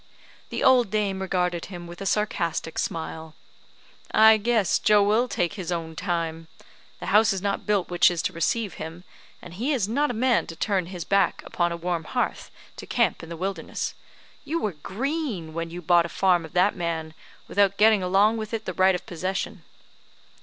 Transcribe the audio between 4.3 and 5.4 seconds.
guess, Joe will